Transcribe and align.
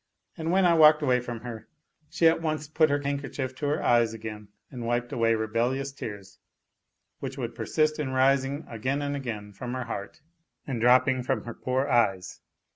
And 0.35 0.51
when 0.51 0.65
I 0.65 0.73
walked 0.73 1.03
away 1.03 1.19
from 1.19 1.41
her, 1.41 1.67
she 2.09 2.27
at 2.27 2.41
once 2.41 2.67
put 2.67 2.89
her 2.89 2.99
hand 3.03 3.21
kerchief 3.21 3.53
to 3.57 3.67
her 3.67 3.83
eyes 3.83 4.15
again 4.15 4.47
and 4.71 4.87
wiped 4.87 5.13
away 5.13 5.35
rebellious 5.35 5.91
tears, 5.91 6.39
which 7.19 7.37
would 7.37 7.53
persist 7.53 7.99
in 7.99 8.09
rising 8.09 8.65
again 8.67 9.03
and 9.03 9.15
again 9.15 9.53
from 9.53 9.75
her 9.75 9.83
heart 9.83 10.21
and 10.65 10.81
dropping 10.81 11.21
from 11.21 11.43
her 11.43 11.53
poor 11.53 11.85
eyes. 11.87 12.41